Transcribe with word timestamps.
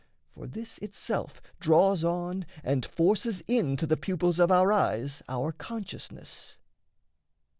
For 0.31 0.47
this 0.47 0.79
itself 0.79 1.43
draws 1.59 2.03
on 2.03 2.47
And 2.63 2.83
forces 2.87 3.41
into 3.41 3.85
the 3.85 3.97
pupils 3.97 4.39
of 4.39 4.51
our 4.51 4.73
eyes 4.73 5.21
Our 5.29 5.51
consciousness. 5.51 6.57